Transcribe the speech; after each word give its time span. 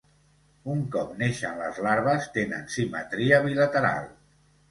Un 0.75 0.79
cop 0.95 1.11
neixen 1.17 1.59
les 1.63 1.81
larves 1.87 2.25
tenen 2.37 2.65
simetria 2.77 3.43
bilateral. 3.47 4.09